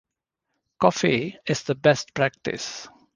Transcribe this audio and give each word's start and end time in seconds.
Coffee 0.79 1.37
is 1.45 1.61
the 1.61 1.75
best 1.75 2.15
practice. 2.15 2.87